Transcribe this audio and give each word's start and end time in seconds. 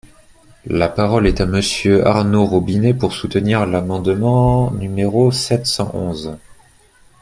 La 0.65 0.89
parole 0.89 1.27
est 1.27 1.41
à 1.41 1.45
Monsieur 1.45 2.07
Arnaud 2.07 2.47
Robinet, 2.47 2.95
pour 2.95 3.13
soutenir 3.13 3.67
l’amendement 3.67 4.71
numéro 4.71 5.31
sept 5.31 5.67
cent 5.67 5.93
onze. 5.93 6.39